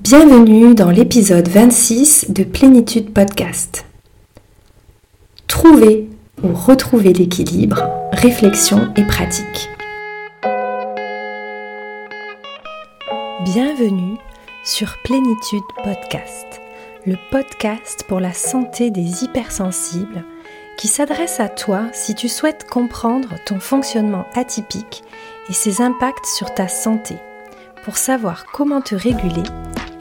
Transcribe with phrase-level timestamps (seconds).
[0.00, 3.86] Bienvenue dans l'épisode 26 de Plénitude Podcast.
[5.46, 6.10] Trouver
[6.44, 9.70] ou retrouver l'équilibre, réflexion et pratique.
[13.44, 14.18] Bienvenue
[14.64, 16.46] sur Plénitude Podcast,
[17.06, 20.24] le podcast pour la santé des hypersensibles
[20.76, 25.04] qui s'adresse à toi si tu souhaites comprendre ton fonctionnement atypique
[25.48, 27.16] et ses impacts sur ta santé
[27.82, 29.44] pour savoir comment te réguler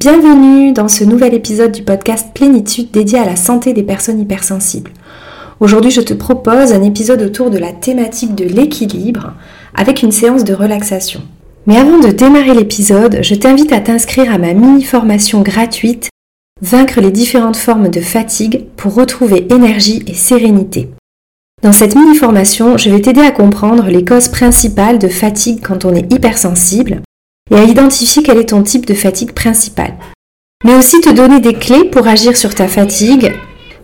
[0.00, 4.92] Bienvenue dans ce nouvel épisode du podcast Plénitude dédié à la santé des personnes hypersensibles.
[5.60, 9.34] Aujourd'hui, je te propose un épisode autour de la thématique de l'équilibre
[9.74, 11.20] avec une séance de relaxation.
[11.66, 16.08] Mais avant de démarrer l'épisode, je t'invite à t'inscrire à ma mini-formation gratuite
[16.62, 20.88] Vaincre les différentes formes de fatigue pour retrouver énergie et sérénité.
[21.62, 25.94] Dans cette mini-formation, je vais t'aider à comprendre les causes principales de fatigue quand on
[25.94, 27.02] est hypersensible
[27.50, 29.94] et à identifier quel est ton type de fatigue principale.
[30.64, 33.32] Mais aussi te donner des clés pour agir sur ta fatigue,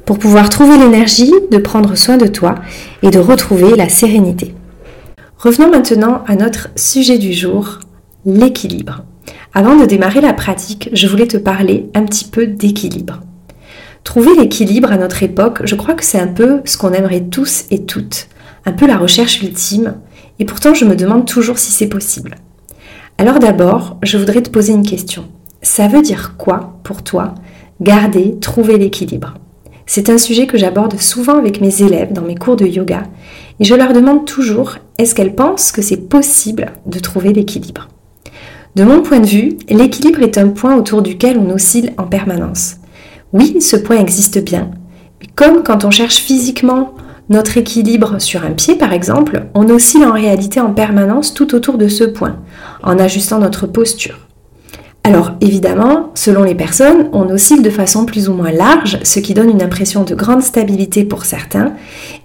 [0.05, 2.55] pour pouvoir trouver l'énergie de prendre soin de toi
[3.03, 4.55] et de retrouver la sérénité.
[5.39, 7.81] Revenons maintenant à notre sujet du jour,
[8.25, 9.05] l'équilibre.
[9.53, 13.23] Avant de démarrer la pratique, je voulais te parler un petit peu d'équilibre.
[14.05, 17.65] Trouver l'équilibre à notre époque, je crois que c'est un peu ce qu'on aimerait tous
[17.71, 18.29] et toutes,
[18.65, 19.97] un peu la recherche ultime,
[20.39, 22.37] et pourtant je me demande toujours si c'est possible.
[23.19, 25.25] Alors d'abord, je voudrais te poser une question.
[25.63, 27.35] Ça veut dire quoi pour toi
[27.81, 29.35] garder, trouver l'équilibre?
[29.87, 33.05] C'est un sujet que j'aborde souvent avec mes élèves dans mes cours de yoga
[33.59, 37.89] et je leur demande toujours est-ce qu'elles pensent que c'est possible de trouver l'équilibre?
[38.75, 42.77] De mon point de vue, l'équilibre est un point autour duquel on oscille en permanence.
[43.33, 44.71] Oui, ce point existe bien,
[45.23, 46.93] mais comme quand on cherche physiquement
[47.29, 51.77] notre équilibre sur un pied, par exemple, on oscille en réalité en permanence tout autour
[51.77, 52.37] de ce point,
[52.83, 54.27] en ajustant notre posture.
[55.03, 59.35] Alors évidemment, selon les personnes, on oscille de façon plus ou moins large, ce qui
[59.35, 61.75] donne une impression de grande stabilité pour certains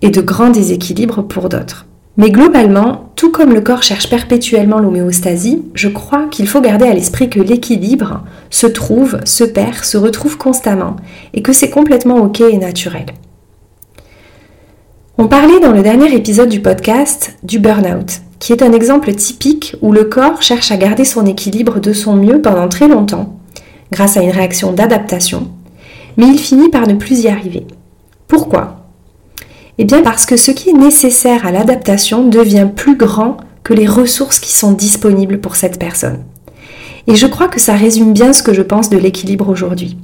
[0.02, 1.86] et de grand déséquilibre pour d'autres.
[2.18, 6.94] Mais globalement, tout comme le corps cherche perpétuellement l'homéostasie, je crois qu'il faut garder à
[6.94, 10.96] l'esprit que l'équilibre se trouve, se perd, se retrouve constamment
[11.34, 13.06] et que c'est complètement ok et naturel.
[15.24, 19.76] On parlait dans le dernier épisode du podcast du burn-out, qui est un exemple typique
[19.84, 23.38] où le corps cherche à garder son équilibre de son mieux pendant très longtemps,
[23.92, 25.52] grâce à une réaction d'adaptation,
[26.18, 27.68] mais il finit par ne plus y arriver.
[28.28, 28.88] Pourquoi?
[29.78, 33.86] Eh bien parce que ce qui est nécessaire à l'adaptation devient plus grand que les
[33.86, 36.24] ressources qui sont disponibles pour cette personne.
[37.06, 39.98] Et je crois que ça résume bien ce que je pense de l'équilibre aujourd'hui.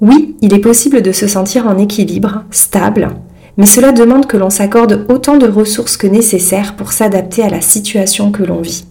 [0.00, 3.16] Oui, il est possible de se sentir en équilibre, stable,
[3.58, 7.60] mais cela demande que l'on s'accorde autant de ressources que nécessaire pour s'adapter à la
[7.60, 8.84] situation que l'on vit.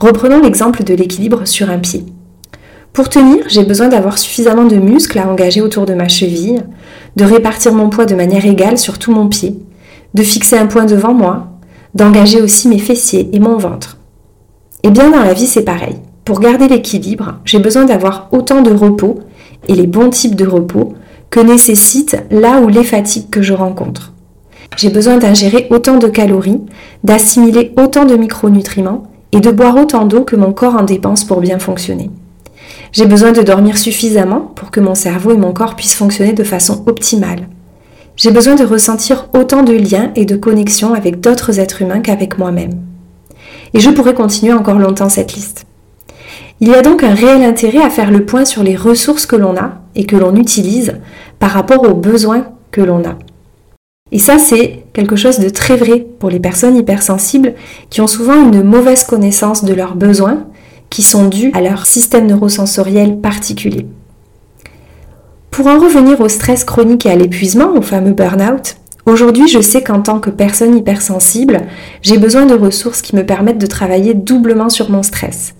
[0.00, 2.04] Reprenons l'exemple de l'équilibre sur un pied.
[2.92, 6.64] Pour tenir, j'ai besoin d'avoir suffisamment de muscles à engager autour de ma cheville,
[7.14, 9.56] de répartir mon poids de manière égale sur tout mon pied,
[10.12, 11.46] de fixer un point devant moi,
[11.94, 13.96] d'engager aussi mes fessiers et mon ventre.
[14.82, 15.96] Et bien dans la vie, c'est pareil.
[16.24, 19.20] Pour garder l'équilibre, j'ai besoin d'avoir autant de repos
[19.68, 20.94] et les bons types de repos
[21.32, 24.12] que nécessite là où les fatigues que je rencontre.
[24.76, 26.60] J'ai besoin d'ingérer autant de calories,
[27.04, 31.40] d'assimiler autant de micronutriments et de boire autant d'eau que mon corps en dépense pour
[31.40, 32.10] bien fonctionner.
[32.92, 36.44] J'ai besoin de dormir suffisamment pour que mon cerveau et mon corps puissent fonctionner de
[36.44, 37.48] façon optimale.
[38.14, 42.36] J'ai besoin de ressentir autant de liens et de connexions avec d'autres êtres humains qu'avec
[42.36, 42.82] moi-même.
[43.72, 45.64] Et je pourrais continuer encore longtemps cette liste.
[46.60, 49.36] Il y a donc un réel intérêt à faire le point sur les ressources que
[49.36, 50.94] l'on a et que l'on utilise
[51.38, 53.16] par rapport aux besoins que l'on a.
[54.12, 57.54] Et ça, c'est quelque chose de très vrai pour les personnes hypersensibles
[57.88, 60.44] qui ont souvent une mauvaise connaissance de leurs besoins
[60.90, 63.86] qui sont dus à leur système neurosensoriel particulier.
[65.50, 69.82] Pour en revenir au stress chronique et à l'épuisement, au fameux burn-out, aujourd'hui je sais
[69.82, 71.62] qu'en tant que personne hypersensible,
[72.02, 75.54] j'ai besoin de ressources qui me permettent de travailler doublement sur mon stress,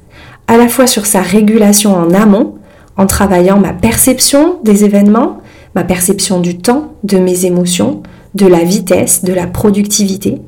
[0.46, 2.56] à la fois sur sa régulation en amont,
[2.96, 5.40] en travaillant ma perception des événements,
[5.74, 8.02] ma perception du temps, de mes émotions,
[8.34, 10.40] de la vitesse, de la productivité,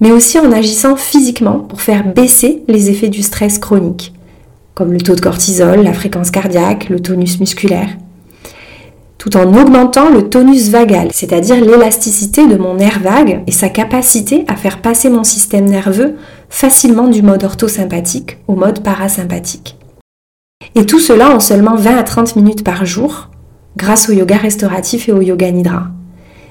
[0.00, 4.12] mais aussi en agissant physiquement pour faire baisser les effets du stress chronique,
[4.74, 7.88] comme le taux de cortisol, la fréquence cardiaque, le tonus musculaire,
[9.18, 14.44] tout en augmentant le tonus vagal, c'est-à-dire l'élasticité de mon nerf vague et sa capacité
[14.48, 16.16] à faire passer mon système nerveux
[16.48, 19.75] facilement du mode orthosympathique au mode parasympathique.
[20.74, 23.30] Et tout cela en seulement 20 à 30 minutes par jour,
[23.76, 25.88] grâce au yoga restauratif et au yoga nidra.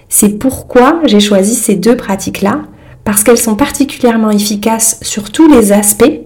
[0.09, 2.61] C'est pourquoi j'ai choisi ces deux pratiques-là,
[3.03, 6.21] parce qu'elles sont particulièrement efficaces sur tous les aspects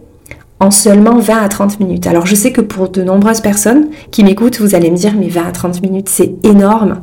[0.60, 2.08] en seulement 20 à 30 minutes.
[2.08, 5.30] Alors je sais que pour de nombreuses personnes qui m'écoutent, vous allez me dire mais
[5.30, 7.02] 20 à 30 minutes c'est énorme.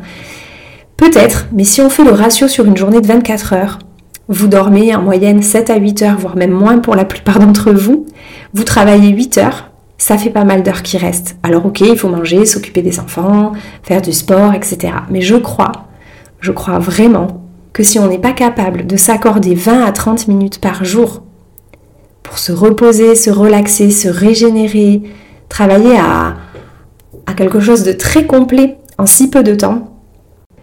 [0.96, 3.78] Peut-être, mais si on fait le ratio sur une journée de 24 heures,
[4.28, 7.72] vous dormez en moyenne 7 à 8 heures, voire même moins pour la plupart d'entre
[7.72, 8.06] vous,
[8.54, 9.65] vous travaillez 8 heures,
[9.98, 11.36] ça fait pas mal d'heures qui restent.
[11.42, 13.52] Alors ok, il faut manger, s'occuper des enfants,
[13.82, 14.92] faire du sport, etc.
[15.10, 15.72] Mais je crois,
[16.40, 20.60] je crois vraiment que si on n'est pas capable de s'accorder 20 à 30 minutes
[20.60, 21.22] par jour
[22.22, 25.02] pour se reposer, se relaxer, se régénérer,
[25.48, 26.36] travailler à,
[27.26, 29.92] à quelque chose de très complet en si peu de temps,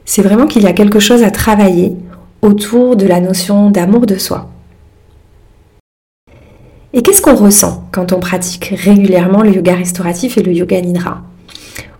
[0.05, 1.95] c'est vraiment qu'il y a quelque chose à travailler
[2.41, 4.49] autour de la notion d'amour de soi.
[6.95, 11.23] Et qu'est-ce qu'on ressent quand on pratique régulièrement le yoga restauratif et le yoga nidra?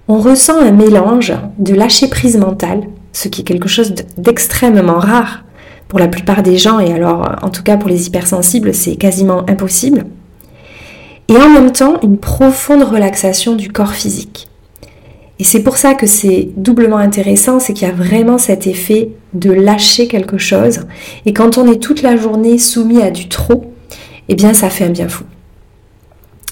[0.07, 5.45] On ressent un mélange de lâcher prise mentale, ce qui est quelque chose d'extrêmement rare
[5.88, 9.50] pour la plupart des gens, et alors en tout cas pour les hypersensibles, c'est quasiment
[9.50, 10.06] impossible.
[11.28, 14.48] Et en même temps, une profonde relaxation du corps physique.
[15.39, 19.10] Et c'est pour ça que c'est doublement intéressant, c'est qu'il y a vraiment cet effet
[19.34, 20.81] de lâcher quelque chose.
[21.25, 23.73] Et quand on est toute la journée soumis à du trop,
[24.30, 25.24] eh bien ça fait un bien fou.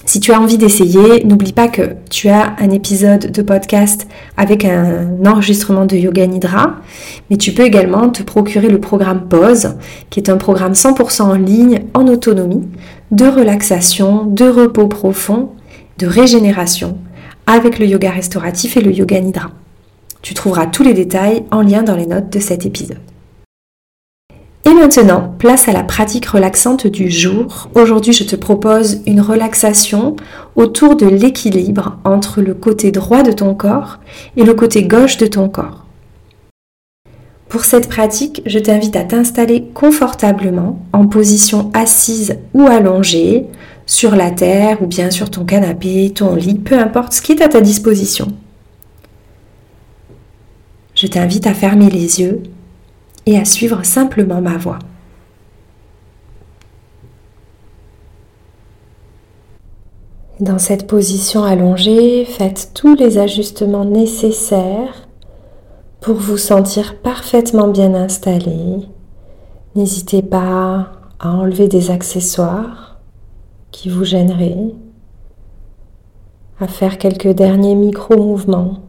[0.03, 4.65] Si tu as envie d'essayer, n'oublie pas que tu as un épisode de podcast avec
[4.65, 6.77] un enregistrement de Yoga Nidra,
[7.29, 9.75] mais tu peux également te procurer le programme Pause,
[10.09, 12.67] qui est un programme 100% en ligne, en autonomie,
[13.11, 15.51] de relaxation, de repos profond,
[15.99, 16.97] de régénération,
[17.45, 19.51] avec le yoga restauratif et le yoga nidra.
[20.23, 23.10] Tu trouveras tous les détails en lien dans les notes de cet épisode.
[24.63, 27.69] Et maintenant, place à la pratique relaxante du jour.
[27.73, 30.15] Aujourd'hui, je te propose une relaxation
[30.55, 33.99] autour de l'équilibre entre le côté droit de ton corps
[34.37, 35.85] et le côté gauche de ton corps.
[37.49, 43.47] Pour cette pratique, je t'invite à t'installer confortablement en position assise ou allongée,
[43.87, 47.41] sur la terre ou bien sur ton canapé, ton lit, peu importe ce qui est
[47.41, 48.27] à ta disposition.
[50.95, 52.41] Je t'invite à fermer les yeux
[53.25, 54.79] et à suivre simplement ma voix.
[60.39, 65.07] Dans cette position allongée, faites tous les ajustements nécessaires
[65.99, 68.87] pour vous sentir parfaitement bien installé.
[69.75, 72.99] N'hésitez pas à enlever des accessoires
[73.69, 74.73] qui vous gêneraient,
[76.59, 78.79] à faire quelques derniers micro-mouvements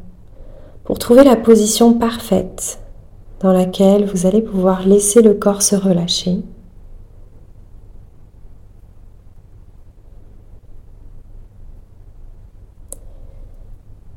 [0.84, 2.81] pour trouver la position parfaite
[3.43, 6.39] dans laquelle vous allez pouvoir laisser le corps se relâcher.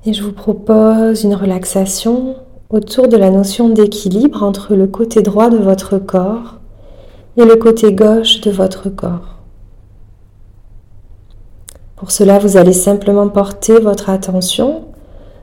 [0.06, 2.36] Et je vous propose une relaxation
[2.69, 6.60] autour de la notion d'équilibre entre le côté droit de votre corps
[7.38, 9.39] et le côté gauche de votre corps.
[11.96, 14.84] Pour cela, vous allez simplement porter votre attention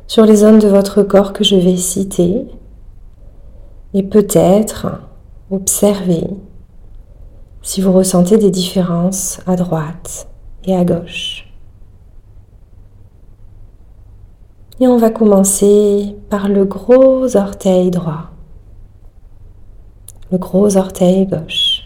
[0.07, 2.47] sur les zones de votre corps que je vais citer
[3.95, 5.01] et peut-être
[5.51, 6.27] observer
[7.63, 10.29] si vous ressentez des différences à droite
[10.65, 11.49] et à gauche.
[14.81, 18.31] Et on va commencer par le gros orteil droit,
[20.33, 21.83] le gros orteil gauche,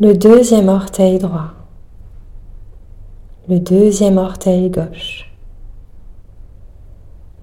[0.00, 1.52] le deuxième orteil droit,
[3.48, 5.30] le deuxième orteil gauche,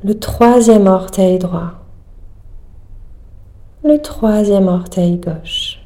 [0.03, 1.82] le troisième orteil droit,
[3.85, 5.81] le troisième orteil gauche,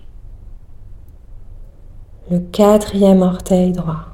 [2.30, 4.06] le quatrième orteil droit,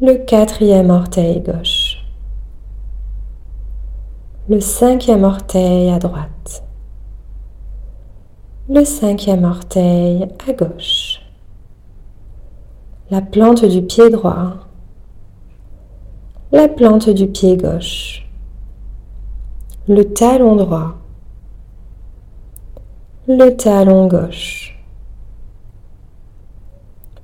[0.00, 2.04] le quatrième orteil gauche,
[4.48, 6.64] le cinquième orteil à droite,
[8.68, 11.20] le cinquième orteil à gauche,
[13.10, 14.54] la plante du pied droit,
[16.50, 18.28] la plante du pied gauche,
[19.86, 20.96] le talon droit,
[23.28, 24.78] le talon gauche,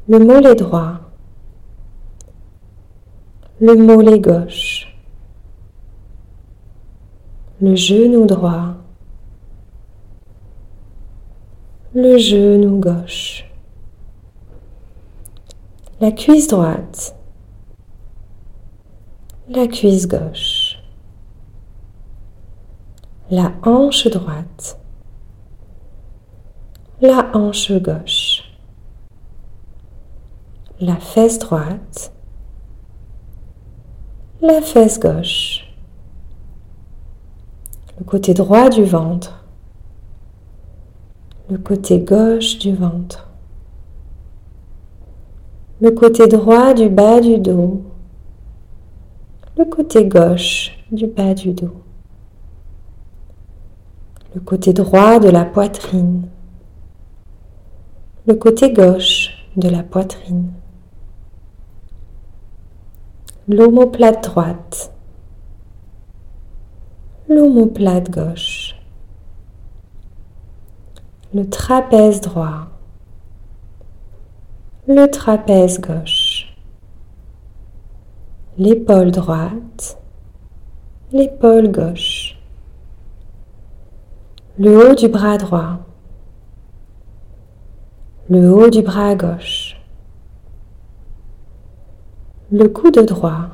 [0.09, 0.99] le mollet droit,
[3.61, 4.99] le mollet gauche,
[7.61, 8.75] le genou droit,
[11.95, 13.49] le genou gauche,
[16.01, 17.15] la cuisse droite,
[19.49, 20.83] la cuisse gauche,
[23.31, 24.82] la hanche droite,
[27.03, 28.45] la hanche gauche,
[30.79, 32.13] la fesse droite,
[34.41, 35.67] la fesse gauche,
[37.99, 39.45] le côté droit du ventre,
[41.51, 43.29] le côté gauche du ventre,
[45.81, 47.83] le côté droit du bas du dos,
[49.59, 51.83] le côté gauche du bas du dos,
[54.37, 56.29] le côté droit de la poitrine,
[58.25, 60.53] le côté gauche de la poitrine,
[63.49, 64.93] l'omoplate droite,
[67.29, 68.77] l'omoplate gauche,
[71.35, 72.69] le trapèze droit,
[74.87, 76.55] le trapèze gauche,
[78.57, 79.99] l'épaule droite,
[81.11, 82.39] l'épaule gauche,
[84.59, 85.81] le haut du bras droit,
[88.33, 89.77] le haut du bras gauche,
[92.51, 93.49] le coude droit,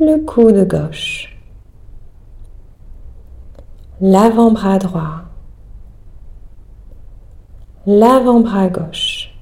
[0.00, 1.38] le coude gauche,
[4.00, 5.22] l'avant-bras droit,
[7.86, 9.32] l'avant-bras gauche,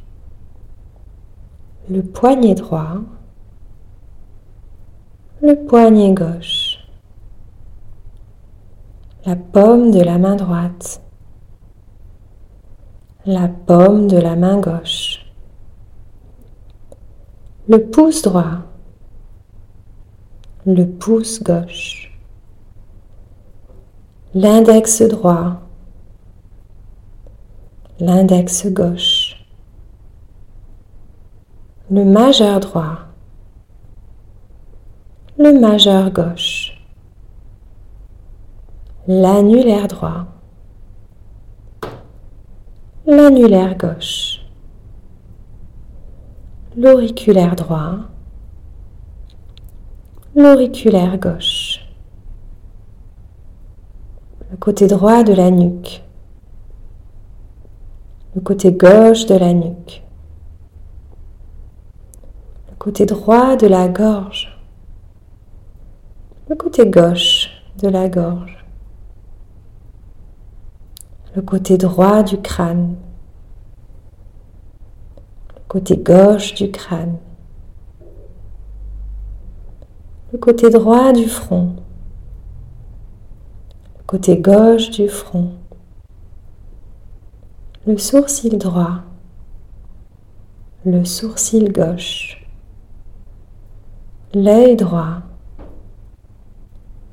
[1.89, 2.99] le poignet droit,
[5.41, 6.87] le poignet gauche,
[9.25, 11.01] la paume de la main droite,
[13.27, 15.25] la paume de la main gauche,
[17.69, 18.59] le pouce droit,
[20.67, 22.13] le pouce gauche,
[24.35, 25.63] l'index droit,
[27.99, 29.43] l'index gauche,
[31.91, 32.99] le majeur droit,
[35.39, 36.79] le majeur gauche,
[39.07, 40.27] l'annulaire droit,
[43.07, 44.41] l'annulaire gauche,
[46.75, 47.99] l'auriculaire droit,
[50.35, 51.87] l'auriculaire gauche,
[54.51, 56.03] le côté droit de la nuque,
[58.35, 60.03] le côté gauche de la nuque,
[62.71, 64.59] le côté droit de la gorge,
[66.49, 67.51] le côté gauche
[67.83, 68.64] de la gorge,
[71.35, 72.95] le côté droit du crâne,
[75.57, 77.17] le côté gauche du crâne,
[80.33, 81.75] le côté droit du front,
[83.99, 85.51] le côté gauche du front,
[87.85, 89.01] le sourcil droit,
[90.85, 92.47] le sourcil gauche,
[94.35, 95.23] l'œil droit,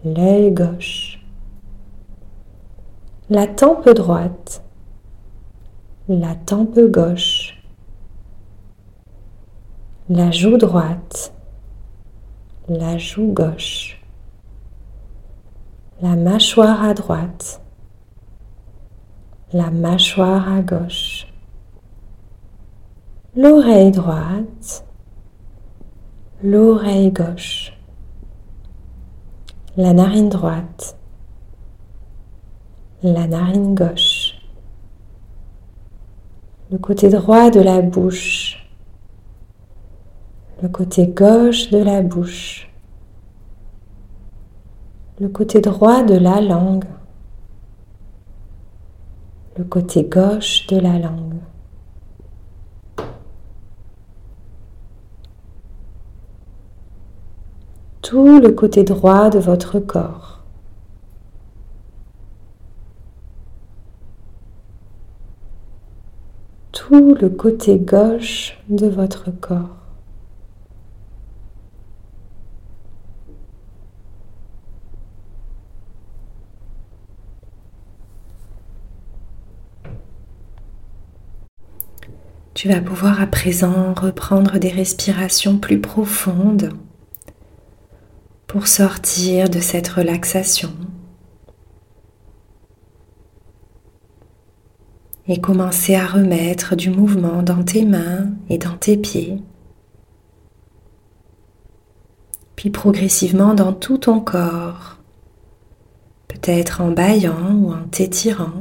[0.05, 1.10] l'œil gauche,
[3.31, 4.61] la tempe droite,
[6.09, 7.63] la tempe gauche,
[10.09, 11.33] la joue droite,
[12.67, 14.03] la joue gauche,
[16.01, 17.61] la mâchoire à droite,
[19.53, 21.25] la mâchoire à gauche,
[23.38, 24.85] l'oreille droite,
[26.43, 27.71] l'oreille gauche,
[29.77, 30.97] la narine droite,
[33.03, 34.36] la narine gauche,
[36.72, 38.70] le côté droit de la bouche,
[40.62, 42.72] le côté gauche de la bouche,
[45.20, 46.86] le côté droit de la langue,
[49.58, 51.39] le côté gauche de la langue.
[58.01, 60.30] Tout le côté droit de votre corps.
[66.93, 69.77] Le côté gauche de votre corps.
[82.53, 86.74] Tu vas pouvoir à présent reprendre des respirations plus profondes
[88.48, 90.71] pour sortir de cette relaxation
[95.31, 99.41] et commencer à remettre du mouvement dans tes mains et dans tes pieds.
[102.61, 104.97] puis progressivement dans tout ton corps,
[106.27, 108.53] peut-être en baillant ou en t'étirant.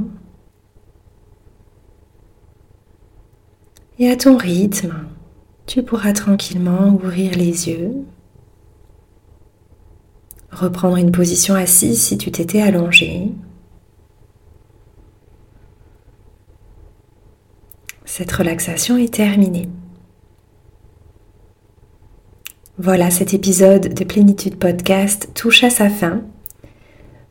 [3.98, 4.94] Et à ton rythme,
[5.66, 7.92] tu pourras tranquillement ouvrir les yeux,
[10.50, 13.30] reprendre une position assise si tu t'étais allongé.
[18.12, 19.68] Cette relaxation est terminée.
[22.76, 26.22] Voilà, cet épisode de Plénitude Podcast touche à sa fin.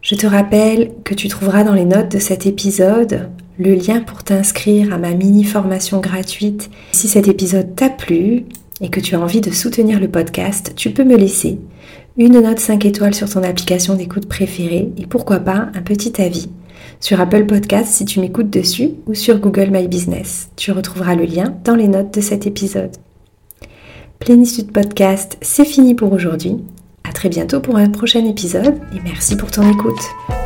[0.02, 4.24] Je te rappelle que tu trouveras dans les notes de cet épisode le lien pour
[4.24, 6.70] t'inscrire à ma mini formation gratuite.
[6.94, 8.46] Si cet épisode t'a plu
[8.80, 11.60] et que tu as envie de soutenir le podcast, tu peux me laisser
[12.16, 16.50] une note 5 étoiles sur ton application d'écoute préférée et pourquoi pas un petit avis
[17.00, 20.50] sur Apple Podcast si tu m'écoutes dessus ou sur Google My Business.
[20.56, 22.96] Tu retrouveras le lien dans les notes de cet épisode.
[24.20, 26.58] Plénitude Podcast, c'est fini pour aujourd'hui.
[27.04, 30.39] À très bientôt pour un prochain épisode et merci pour ton écoute.